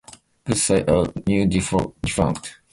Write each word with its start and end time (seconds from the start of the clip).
Both 0.45 0.57
sites 0.57 0.89
are 0.91 1.05
now 1.27 1.45
defunct. 1.45 2.57